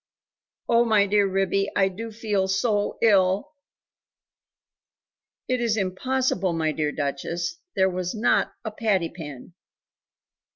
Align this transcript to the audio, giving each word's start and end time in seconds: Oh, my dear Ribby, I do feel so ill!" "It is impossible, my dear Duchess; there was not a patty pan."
Oh, 0.67 0.83
my 0.83 1.05
dear 1.05 1.27
Ribby, 1.27 1.69
I 1.75 1.87
do 1.87 2.11
feel 2.11 2.47
so 2.47 2.97
ill!" 3.03 3.51
"It 5.47 5.61
is 5.61 5.77
impossible, 5.77 6.53
my 6.53 6.71
dear 6.71 6.91
Duchess; 6.91 7.59
there 7.75 7.87
was 7.87 8.15
not 8.15 8.51
a 8.65 8.71
patty 8.71 9.09
pan." 9.09 9.53